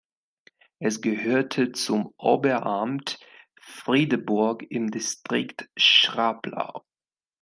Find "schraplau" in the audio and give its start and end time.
5.77-6.83